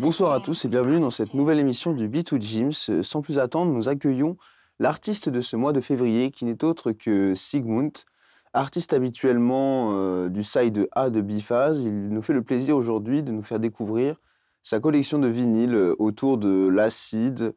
[0.00, 2.72] Bonsoir à tous et bienvenue dans cette nouvelle émission du Beat to James.
[2.72, 4.36] Sans plus attendre, nous accueillons
[4.80, 7.92] l'artiste de ce mois de février qui n'est autre que Sigmund,
[8.52, 11.84] artiste habituellement euh, du side A de Biphase.
[11.84, 14.16] Il nous fait le plaisir aujourd'hui de nous faire découvrir
[14.64, 17.54] sa collection de vinyles euh, autour de l'acide,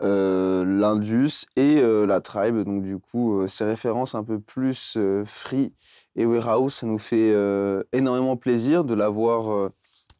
[0.00, 2.58] l'Indus et euh, la Tribe.
[2.64, 5.72] Donc du coup, euh, ces références un peu plus euh, free
[6.16, 9.70] et warehouse, ça nous fait euh, énormément plaisir de l'avoir euh,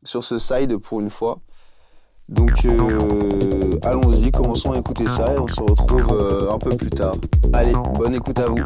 [0.02, 1.40] sur ce side pour une fois.
[2.28, 6.90] Donc euh, allons-y, commençons à écouter ça et on se retrouve euh, un peu plus
[6.90, 7.14] tard.
[7.52, 8.56] Allez, bonne écoute à vous.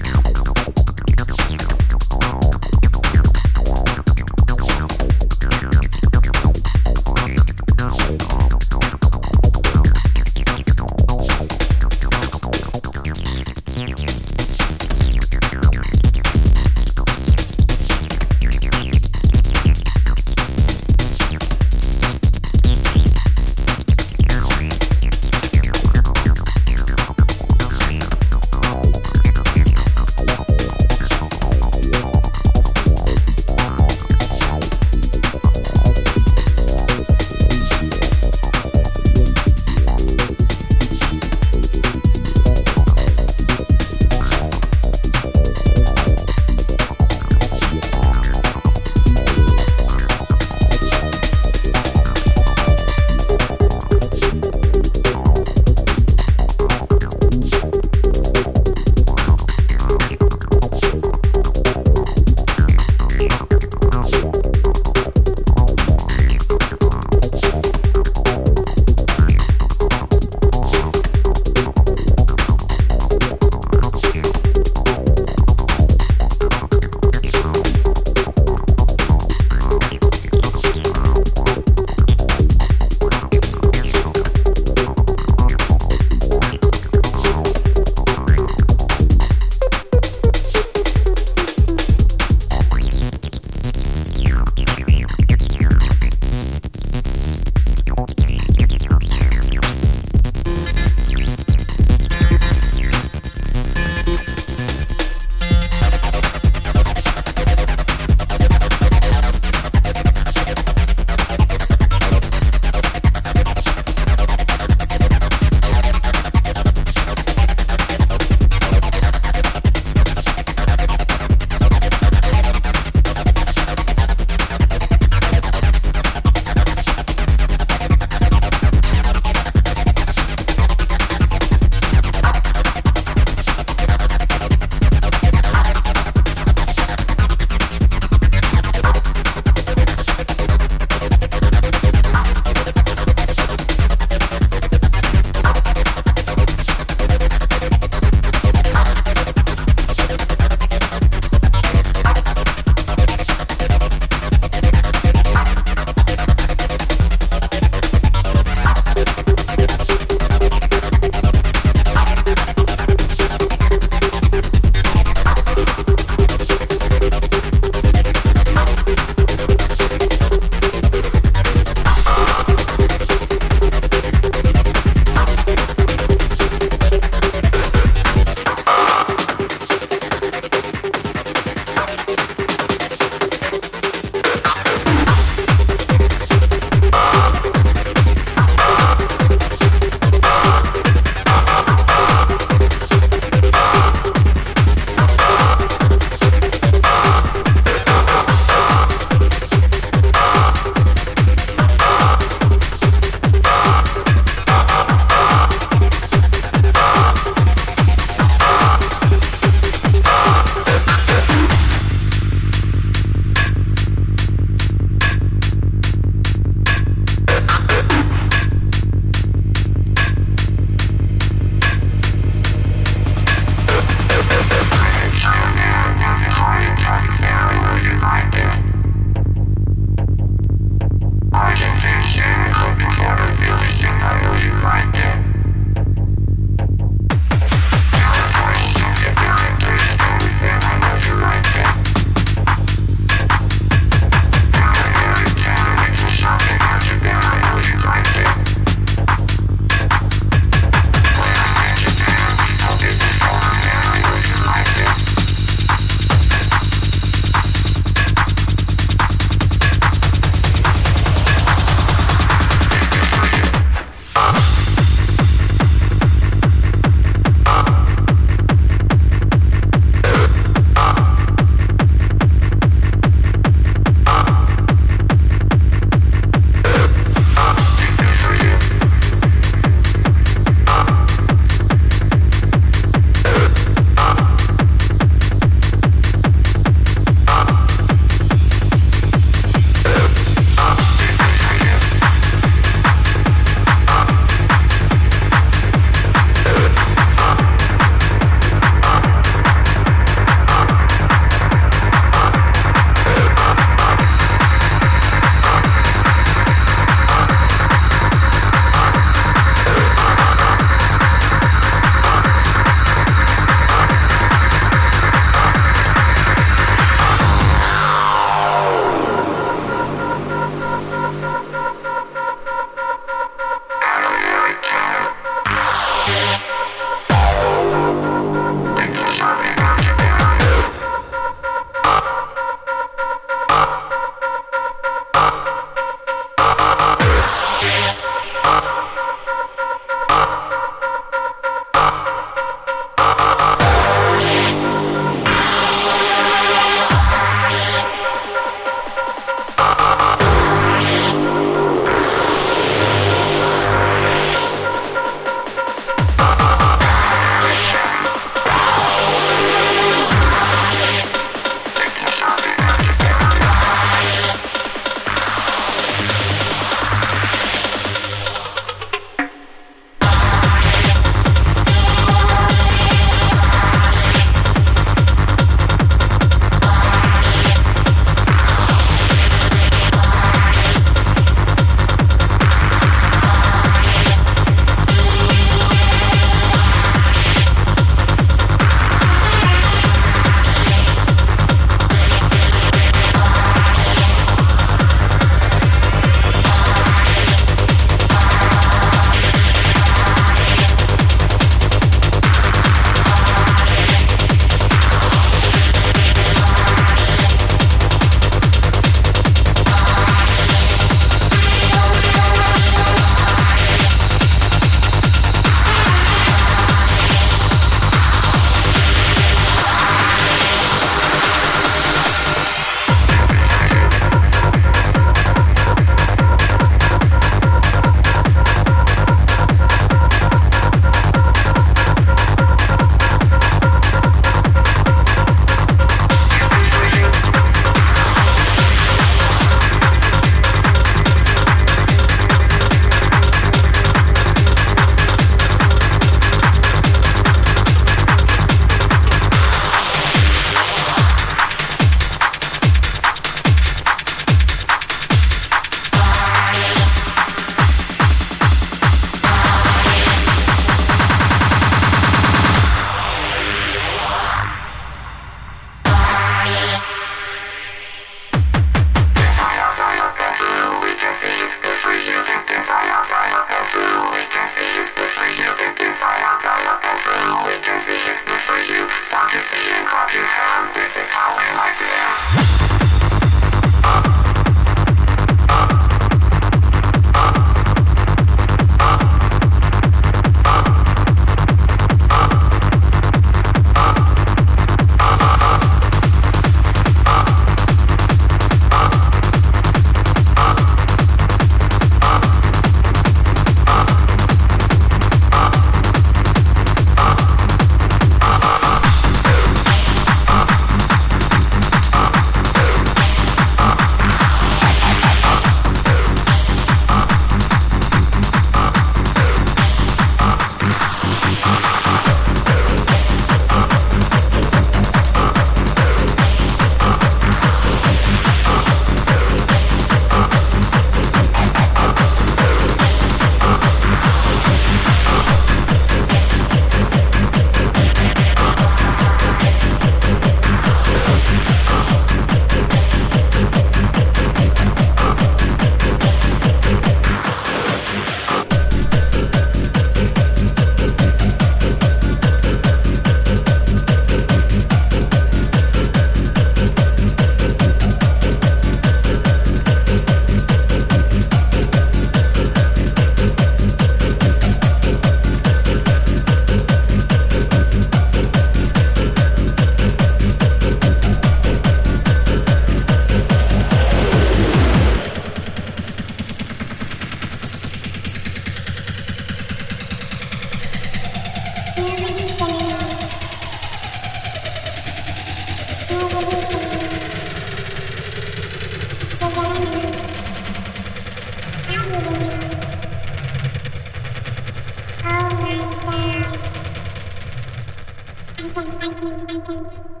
[599.51, 600.00] Thank you.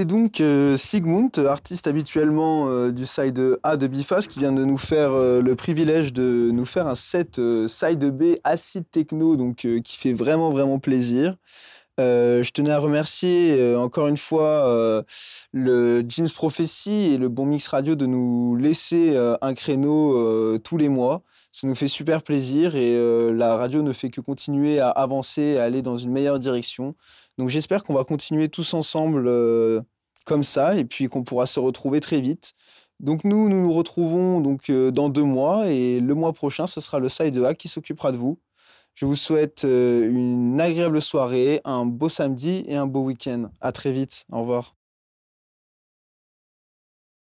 [0.00, 4.64] C'était donc euh, Sigmund, artiste habituellement euh, du side A de Bifast, qui vient de
[4.64, 9.56] nous faire euh, le privilège de nous faire un set side B acide techno, donc
[9.56, 11.36] qui fait vraiment vraiment plaisir.
[11.98, 15.04] je tenais à remercier encore une fois
[15.52, 20.88] le James Prophecy et le Bon Mix Radio de nous laisser un créneau tous les
[20.88, 21.22] mois.
[21.52, 22.96] Ça nous fait super plaisir et
[23.32, 26.94] la radio ne fait que continuer à avancer, à aller dans une meilleure direction.
[27.36, 29.28] Donc j'espère qu'on va continuer tous ensemble
[30.24, 32.52] comme ça et puis qu'on pourra se retrouver très vite.
[33.00, 36.80] Donc nous, nous nous retrouvons donc euh, dans deux mois et le mois prochain, ce
[36.80, 38.38] sera le Side Hack qui s'occupera de vous.
[38.94, 43.50] Je vous souhaite euh, une agréable soirée, un beau samedi et un beau week-end.
[43.60, 44.26] À très vite.
[44.30, 44.79] Au revoir.